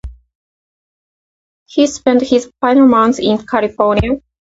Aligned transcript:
He 1.67 1.85
spent 1.85 2.23
his 2.23 2.51
final 2.59 2.87
months 2.87 3.19
in 3.19 3.45
California. 3.45 4.19